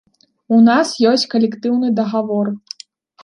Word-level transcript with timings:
У 0.55 0.61
нас 0.69 0.93
ёсць 1.11 1.27
калектыўны 1.35 1.91
дагавор. 1.99 2.53